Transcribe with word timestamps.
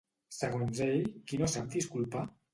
Segons 0.35 0.81
ell, 0.85 1.05
qui 1.29 1.41
no 1.43 1.51
sap 1.57 1.71
disculpar? 1.79 2.27